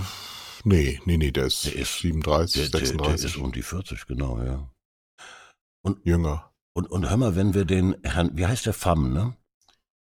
[0.66, 3.20] nee, nee, nee, der ist, der ist 37, der, 36.
[3.20, 4.70] Der, ist um die 40, genau, ja.
[5.82, 6.52] Und, Jünger.
[6.74, 9.36] Und, und hör mal, wenn wir den Herrn, wie heißt der FAM, ne?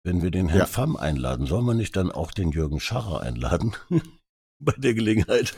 [0.03, 0.67] Wenn wir den Herrn ja.
[0.67, 3.75] Pham einladen, sollen wir nicht dann auch den Jürgen Scharrer einladen?
[4.59, 5.55] Bei der Gelegenheit.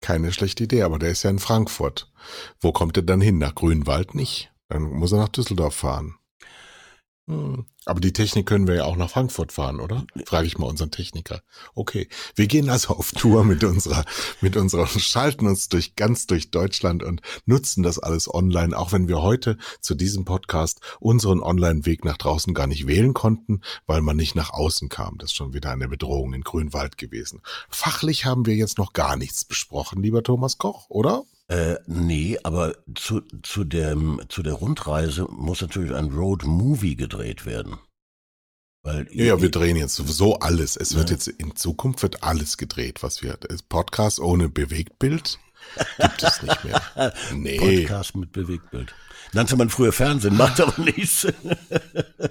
[0.00, 2.10] Keine schlechte Idee, aber der ist ja in Frankfurt.
[2.60, 3.38] Wo kommt er dann hin?
[3.38, 4.52] Nach Grünwald nicht?
[4.68, 6.16] Dann muss er nach Düsseldorf fahren.
[7.28, 7.66] Hm.
[7.84, 10.04] Aber die Technik können wir ja auch nach Frankfurt fahren, oder?
[10.26, 11.42] Frage ich mal unseren Techniker.
[11.74, 14.04] Okay, wir gehen also auf Tour mit unserer,
[14.40, 19.08] mit unserer, schalten uns durch ganz durch Deutschland und nutzen das alles online, auch wenn
[19.08, 24.16] wir heute zu diesem Podcast unseren Online-Weg nach draußen gar nicht wählen konnten, weil man
[24.16, 25.18] nicht nach außen kam.
[25.18, 27.40] Das ist schon wieder eine Bedrohung in Grünwald gewesen.
[27.68, 31.24] Fachlich haben wir jetzt noch gar nichts besprochen, lieber Thomas Koch, oder?
[31.52, 37.44] Äh, nee, aber zu, zu, dem, zu der Rundreise muss natürlich ein Road Movie gedreht
[37.44, 37.76] werden.
[38.82, 40.76] Weil ja, ja, wir drehen jetzt sowieso alles.
[40.76, 43.38] Es wird jetzt in Zukunft wird alles gedreht, was wir.
[43.68, 45.38] Podcast ohne Bewegtbild
[45.98, 46.82] gibt es nicht mehr.
[47.34, 47.58] Nee.
[47.58, 48.94] Podcast mit Bewegtbild.
[49.34, 51.26] Nannte man früher Fernsehen, macht aber nichts.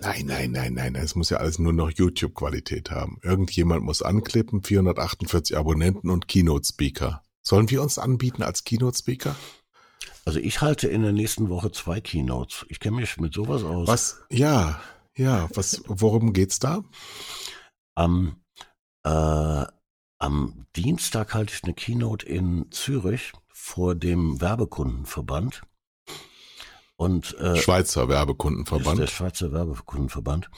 [0.01, 0.95] nein, nein, nein, nein.
[0.95, 3.19] Es muss ja alles nur noch YouTube-Qualität haben.
[3.21, 7.21] Irgendjemand muss anklippen, 448 Abonnenten und Keynote-Speaker.
[7.43, 9.35] Sollen wir uns anbieten als Keynote-Speaker?
[10.25, 12.65] Also ich halte in der nächsten Woche zwei Keynotes.
[12.69, 13.87] Ich kenne mich mit sowas aus.
[13.87, 14.21] Was?
[14.29, 14.79] Ja,
[15.15, 15.49] ja.
[15.55, 15.81] Was?
[15.87, 16.83] Worum geht's da?
[17.95, 18.41] Am,
[19.03, 19.65] äh,
[20.19, 25.63] am Dienstag halte ich eine Keynote in Zürich vor dem Werbekundenverband.
[26.95, 28.99] Und, äh, Schweizer Werbekundenverband.
[28.99, 30.51] der Schweizer Werbekundenverband.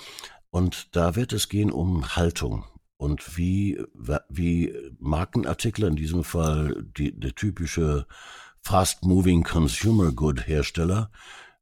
[0.50, 2.66] Und da wird es gehen um Haltung
[3.04, 3.84] und wie,
[4.30, 8.08] wie Markenartikler, in diesem Fall die, der typische
[8.62, 11.12] Fast-Moving Consumer Good Hersteller,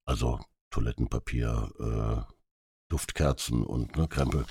[0.06, 2.34] also Toilettenpapier, äh,
[2.90, 4.46] Duftkerzen und ne, Krempel.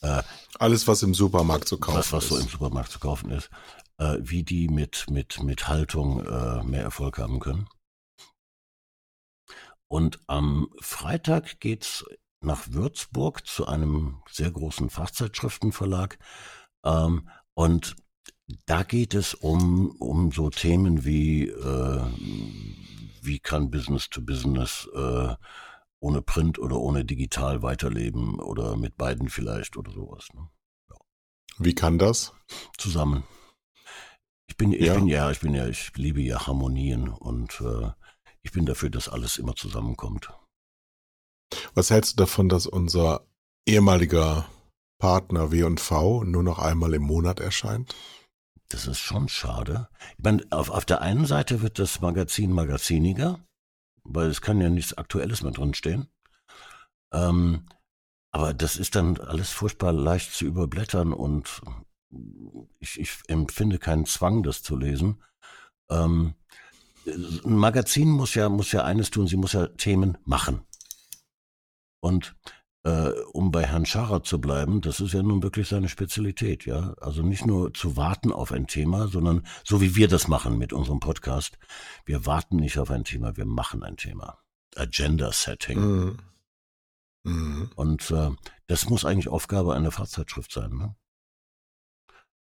[0.00, 0.22] Äh,
[0.58, 2.30] Alles, was im Supermarkt zu kaufen was, was ist.
[2.30, 3.50] Was so im Supermarkt zu kaufen ist.
[3.98, 7.68] Äh, wie die mit, mit, mit Haltung äh, mehr Erfolg haben können.
[9.88, 12.02] Und am Freitag geht's
[12.44, 16.18] nach Würzburg zu einem sehr großen Fachzeitschriftenverlag.
[16.84, 17.96] Ähm, und
[18.66, 22.04] da geht es um, um so Themen wie, äh,
[23.22, 25.34] wie kann Business to Business äh,
[26.00, 30.28] ohne Print oder ohne digital weiterleben oder mit beiden vielleicht oder sowas.
[30.34, 30.48] Ne?
[30.90, 30.96] Ja.
[31.58, 32.34] Wie kann das?
[32.76, 33.24] Zusammen.
[34.46, 34.94] Ich bin, ich ja.
[34.94, 37.90] bin ja, ich bin ja, ich liebe ja Harmonien und äh,
[38.42, 40.30] ich bin dafür, dass alles immer zusammenkommt.
[41.74, 43.26] Was hältst du davon, dass unser
[43.66, 44.46] ehemaliger
[44.98, 47.94] Partner W&V nur noch einmal im Monat erscheint?
[48.74, 49.88] das ist schon schade.
[50.18, 53.38] Ich meine, auf, auf der einen Seite wird das Magazin magaziniger,
[54.02, 56.08] weil es kann ja nichts Aktuelles mehr drinstehen.
[57.12, 57.66] Ähm,
[58.32, 61.62] aber das ist dann alles furchtbar leicht zu überblättern und
[62.80, 65.22] ich, ich empfinde keinen Zwang, das zu lesen.
[65.88, 66.34] Ähm,
[67.06, 70.62] ein Magazin muss ja, muss ja eines tun, sie muss ja Themen machen.
[72.04, 72.36] Und
[72.82, 76.92] äh, um bei Herrn Scharrer zu bleiben, das ist ja nun wirklich seine Spezialität, ja.
[77.00, 80.74] Also nicht nur zu warten auf ein Thema, sondern so wie wir das machen mit
[80.74, 81.58] unserem Podcast.
[82.04, 84.38] Wir warten nicht auf ein Thema, wir machen ein Thema.
[84.76, 85.80] Agenda Setting.
[85.80, 86.18] Mhm.
[87.22, 87.70] Mhm.
[87.74, 88.32] Und äh,
[88.66, 90.94] das muss eigentlich Aufgabe einer Fahrzeitschrift sein, ne?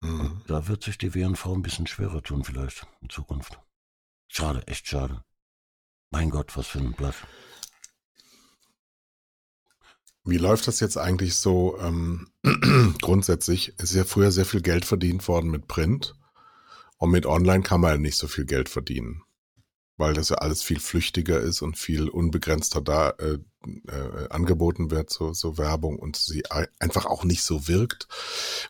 [0.01, 0.41] Mhm.
[0.47, 3.59] Da wird sich die WNV ein bisschen schwerer tun, vielleicht in Zukunft.
[4.29, 5.23] Schade, echt schade.
[6.09, 7.15] Mein Gott, was für ein Blatt.
[10.25, 12.29] Wie läuft das jetzt eigentlich so ähm,
[13.01, 13.73] grundsätzlich?
[13.77, 16.15] Es ist ja früher sehr viel Geld verdient worden mit Print
[16.97, 19.23] und mit Online kann man ja nicht so viel Geld verdienen,
[19.97, 23.39] weil das ja alles viel flüchtiger ist und viel unbegrenzter da äh,
[23.87, 26.43] äh, angeboten wird, so, so Werbung und sie
[26.79, 28.07] einfach auch nicht so wirkt.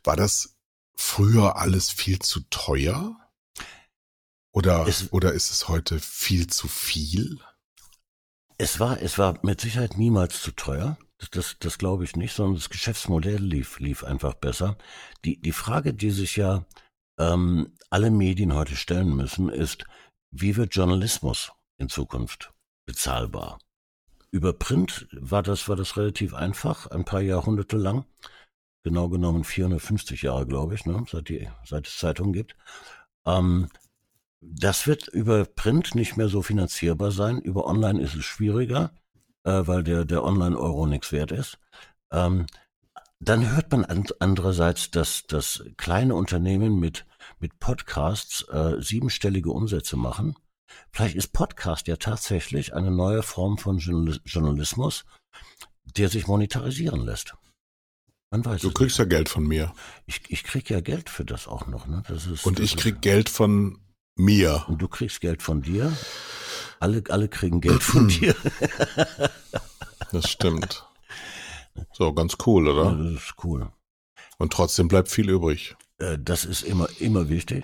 [0.03, 0.55] War das
[0.95, 3.15] früher alles viel zu teuer?
[4.51, 7.39] Oder, es, oder ist es heute viel zu viel?
[8.57, 10.97] Es war, es war mit Sicherheit niemals zu teuer.
[11.31, 14.77] Das, das, glaube ich nicht, sondern das Geschäftsmodell lief, lief einfach besser.
[15.23, 16.65] Die, die Frage, die sich ja
[17.17, 19.85] ähm, alle Medien heute stellen müssen, ist,
[20.31, 22.53] wie wird Journalismus in Zukunft
[22.85, 23.59] bezahlbar?
[24.31, 28.05] Über Print war das, war das relativ einfach, ein paar Jahrhunderte lang.
[28.83, 32.55] Genau genommen 450 Jahre, glaube ich, ne, seit, die, seit es Zeitungen gibt.
[33.25, 33.69] Ähm,
[34.41, 37.39] das wird über Print nicht mehr so finanzierbar sein.
[37.39, 38.91] Über Online ist es schwieriger,
[39.43, 41.59] äh, weil der, der Online-Euro nichts wert ist.
[42.11, 42.45] Ähm,
[43.19, 43.85] dann hört man
[44.19, 47.05] andererseits, dass, dass kleine Unternehmen mit,
[47.39, 50.35] mit Podcasts äh, siebenstellige Umsätze machen.
[50.91, 55.05] Vielleicht ist Podcast ja tatsächlich eine neue Form von Journalismus,
[55.97, 57.35] der sich monetarisieren lässt.
[58.31, 59.11] Man weiß du kriegst nicht.
[59.11, 59.73] ja Geld von mir.
[60.05, 61.85] Ich, ich krieg ja Geld für das auch noch.
[61.87, 62.03] Ne?
[62.07, 63.79] Das ist, Und ich krieg Geld von
[64.15, 64.65] mir.
[64.67, 65.95] Und du kriegst Geld von dir.
[66.83, 68.35] Alle, alle kriegen Geld von dir.
[70.11, 70.85] das stimmt.
[71.93, 72.91] So, ganz cool, oder?
[72.91, 73.71] Ja, das ist cool.
[74.37, 75.77] Und trotzdem bleibt viel übrig.
[75.99, 77.63] Äh, das ist immer, immer wichtig.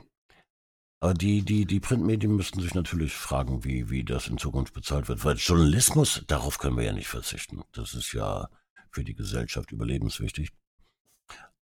[1.02, 5.10] Aber die, die, die Printmedien müssten sich natürlich fragen, wie, wie das in Zukunft bezahlt
[5.10, 5.26] wird.
[5.26, 7.62] Weil Journalismus, darauf können wir ja nicht verzichten.
[7.74, 8.48] Das ist ja
[8.90, 10.54] für die Gesellschaft überlebenswichtig.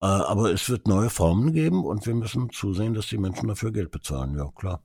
[0.00, 3.72] Äh, aber es wird neue Formen geben und wir müssen zusehen, dass die Menschen dafür
[3.72, 4.36] Geld bezahlen.
[4.36, 4.80] Ja, klar.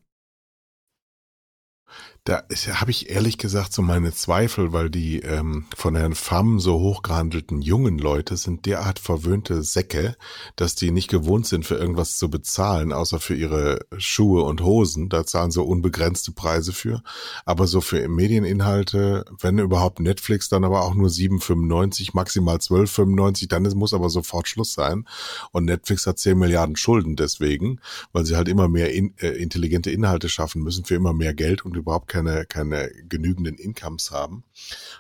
[2.26, 2.44] Da
[2.76, 7.62] habe ich ehrlich gesagt so meine Zweifel, weil die ähm, von Herrn Pham so hochgehandelten
[7.62, 10.16] jungen Leute sind derart verwöhnte Säcke,
[10.56, 15.10] dass die nicht gewohnt sind, für irgendwas zu bezahlen, außer für ihre Schuhe und Hosen.
[15.10, 17.04] Da zahlen sie unbegrenzte Preise für.
[17.44, 23.64] Aber so für Medieninhalte, wenn überhaupt Netflix, dann aber auch nur 7,95, maximal 12,95, dann
[23.76, 25.06] muss aber sofort Schluss sein.
[25.52, 27.82] Und Netflix hat 10 Milliarden Schulden deswegen,
[28.14, 31.66] weil sie halt immer mehr in, äh, intelligente Inhalte schaffen müssen für immer mehr Geld
[31.66, 34.44] und überhaupt keine, keine genügenden Incomes haben.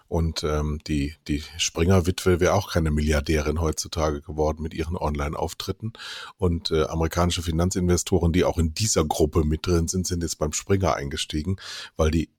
[0.07, 5.93] Und ähm, die, die Springer-Witwe wäre auch keine Milliardärin heutzutage geworden mit ihren Online-Auftritten.
[6.37, 10.53] Und äh, amerikanische Finanzinvestoren, die auch in dieser Gruppe mit drin sind, sind jetzt beim
[10.53, 11.57] Springer eingestiegen,
[11.95, 12.29] weil die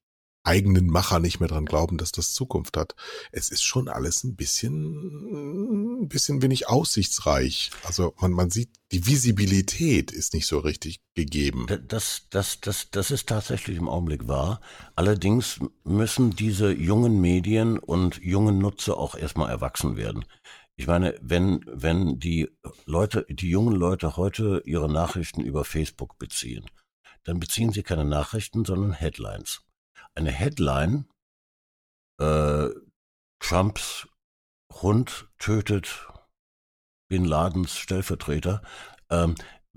[0.44, 2.94] eigenen Macher nicht mehr dran glauben, dass das Zukunft hat.
[3.32, 7.70] Es ist schon alles ein bisschen, ein bisschen wenig aussichtsreich.
[7.84, 11.66] Also man, man sieht, die Visibilität ist nicht so richtig gegeben.
[11.88, 14.60] Das, das, das, das ist tatsächlich im Augenblick wahr.
[14.94, 20.24] Allerdings müssen diese jungen Medien und jungen Nutzer auch erstmal erwachsen werden.
[20.76, 22.48] Ich meine, wenn, wenn die
[22.84, 26.66] Leute, die jungen Leute heute ihre Nachrichten über Facebook beziehen,
[27.22, 29.63] dann beziehen sie keine Nachrichten, sondern Headlines
[30.14, 31.06] eine Headline,
[32.18, 32.68] äh,
[33.40, 34.08] Trumps
[34.72, 36.08] Hund tötet
[37.08, 38.62] Bin Ladens Stellvertreter,
[39.10, 39.34] ähm,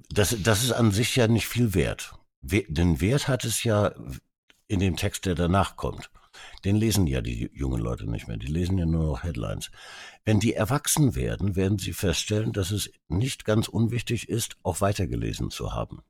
[0.09, 2.13] das, das ist an sich ja nicht viel wert.
[2.41, 3.93] We den Wert hat es ja
[4.67, 6.11] in dem Text, der danach kommt.
[6.65, 8.37] Den lesen ja die jungen Leute nicht mehr.
[8.37, 9.71] Die lesen ja nur noch Headlines.
[10.23, 15.49] Wenn die erwachsen werden, werden sie feststellen, dass es nicht ganz unwichtig ist, auch weitergelesen
[15.49, 16.03] zu haben.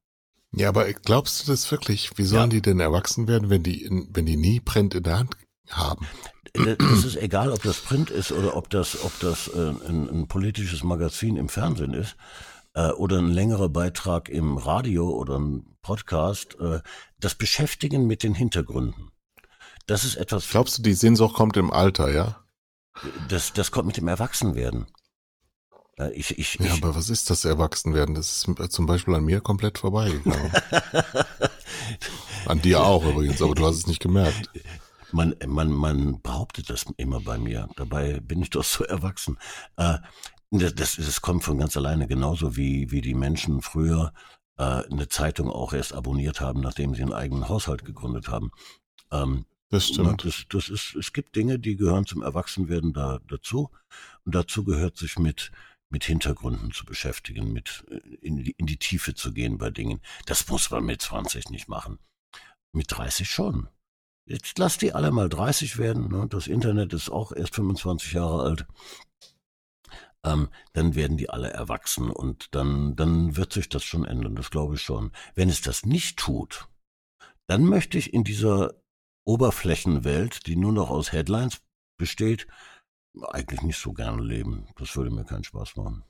[0.52, 2.18] Ja, aber glaubst du das wirklich?
[2.18, 2.56] Wie sollen ja.
[2.56, 5.38] die denn erwachsen werden, wenn die, in, wenn die nie Print in der Hand
[5.70, 6.08] haben?
[6.54, 10.28] Es ist egal, ob das Print ist oder ob das, ob das äh, ein, ein,
[10.28, 12.16] politisches Magazin im Fernsehen ist
[12.74, 16.58] äh, oder ein längerer Beitrag im Radio oder ein Podcast.
[16.60, 16.80] Äh,
[17.20, 19.12] das Beschäftigen mit den Hintergründen.
[19.86, 20.50] Das ist etwas.
[20.50, 22.44] Glaubst du, die Sehnsucht kommt im Alter, ja?
[23.30, 24.88] Das, das kommt mit dem Erwachsenwerden.
[25.98, 28.16] Äh, ich, ich, ja, ich, aber was ist das Erwachsenwerden?
[28.16, 30.52] Das ist zum Beispiel an mir komplett vorbeigegangen.
[32.46, 34.50] an dir auch übrigens, aber du hast es nicht gemerkt.
[35.12, 37.70] Man, man, man behauptet das immer bei mir.
[37.78, 39.38] Dabei bin ich doch so erwachsen.
[39.78, 39.98] Äh,
[40.52, 44.14] das, das, das kommt von ganz alleine, genauso wie, wie die Menschen früher
[44.58, 48.52] äh, eine Zeitung auch erst abonniert haben, nachdem sie einen eigenen Haushalt gegründet haben.
[49.12, 50.24] Ähm, das stimmt.
[50.24, 53.70] Das, das ist, es gibt Dinge, die gehören zum Erwachsenwerden da, dazu.
[54.26, 55.52] Und dazu gehört sich mit,
[55.90, 60.02] mit Hintergründen zu beschäftigen, mit äh, in die, in die Tiefe zu gehen bei Dingen.
[60.26, 62.00] Das muss man mit 20 nicht machen.
[62.74, 63.70] Mit 30 schon.
[64.26, 66.10] Jetzt lass die alle mal 30 werden.
[66.10, 66.28] Ne?
[66.30, 68.68] Das Internet ist auch erst 25 Jahre alt.
[70.24, 74.36] Ähm, dann werden die alle erwachsen und dann, dann wird sich das schon ändern.
[74.36, 75.12] Das glaube ich schon.
[75.36, 76.68] Wenn es das nicht tut,
[77.48, 78.74] dann möchte ich in dieser
[79.24, 81.62] Oberflächenwelt, die nur noch aus Headlines
[81.98, 82.48] besteht,
[83.24, 84.68] eigentlich nicht so gerne leben.
[84.78, 86.04] Das würde mir keinen Spaß machen.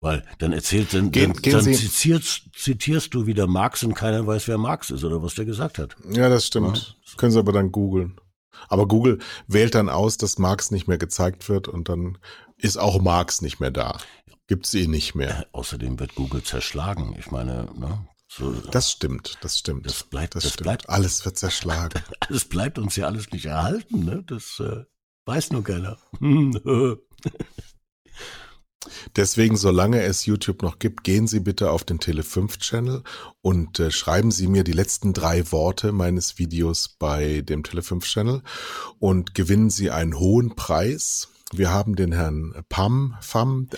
[0.00, 4.26] Weil dann erzählt, dann, gehen, dann, gehen dann zitierst, zitierst, du wieder Marx und keiner
[4.26, 5.96] weiß, wer Marx ist oder was der gesagt hat.
[6.10, 6.96] Ja, das stimmt.
[7.06, 7.16] Ja?
[7.16, 8.20] Können Sie aber dann googeln.
[8.68, 12.18] Aber Google wählt dann aus, dass Marx nicht mehr gezeigt wird und dann
[12.58, 13.98] ist auch Marx nicht mehr da.
[14.46, 15.40] Gibt's eh nicht mehr.
[15.40, 17.14] Äh, außerdem wird Google zerschlagen.
[17.18, 18.06] Ich meine, ne?
[18.28, 19.86] So, das stimmt, das stimmt.
[19.86, 20.64] Das bleibt, das, das stimmt.
[20.64, 20.88] bleibt.
[20.90, 22.02] Alles wird zerschlagen.
[22.28, 24.24] Es bleibt uns ja alles nicht erhalten, ne?
[24.26, 24.84] Das äh,
[25.26, 25.98] weiß nur keiner.
[29.16, 33.02] Deswegen, solange es YouTube noch gibt, gehen Sie bitte auf den Tele5-Channel
[33.40, 38.42] und äh, schreiben Sie mir die letzten drei Worte meines Videos bei dem Tele5-Channel
[38.98, 41.28] und gewinnen Sie einen hohen Preis.
[41.56, 43.76] Wir haben den Herrn Pam, Pham, äh,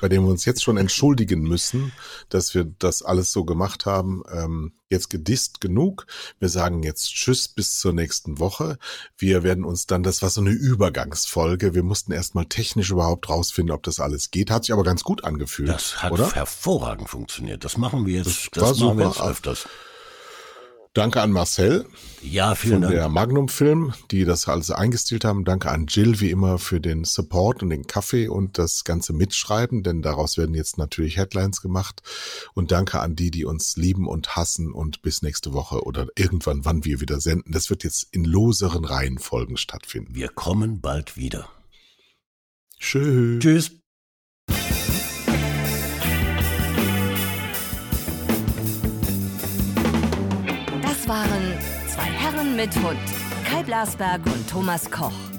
[0.00, 1.92] bei dem wir uns jetzt schon entschuldigen müssen,
[2.28, 4.22] dass wir das alles so gemacht haben.
[4.32, 6.06] Ähm, jetzt gedisst genug.
[6.38, 8.78] Wir sagen jetzt Tschüss bis zur nächsten Woche.
[9.16, 11.74] Wir werden uns dann, das war so eine Übergangsfolge.
[11.74, 14.50] Wir mussten erstmal technisch überhaupt rausfinden, ob das alles geht.
[14.50, 15.68] Hat sich aber ganz gut angefühlt.
[15.68, 16.30] Das hat oder?
[16.32, 17.64] hervorragend funktioniert.
[17.64, 19.66] Das machen wir jetzt, das, das machen wir jetzt öfters.
[20.94, 21.86] Danke an Marcel.
[22.20, 22.94] Ja, vielen von Dank.
[22.94, 25.46] der Magnum Film, die das alles eingestilt haben.
[25.46, 29.82] Danke an Jill wie immer für den Support und den Kaffee und das ganze Mitschreiben,
[29.82, 32.02] denn daraus werden jetzt natürlich Headlines gemacht.
[32.52, 36.66] Und danke an die, die uns lieben und hassen und bis nächste Woche oder irgendwann,
[36.66, 37.52] wann wir wieder senden.
[37.52, 40.14] Das wird jetzt in loseren Reihenfolgen stattfinden.
[40.14, 41.48] Wir kommen bald wieder.
[42.78, 43.40] Tschüss.
[43.42, 43.70] Tschüss.
[52.62, 52.96] Mit Hund,
[53.44, 55.31] Kai Blasberg und Thomas Koch.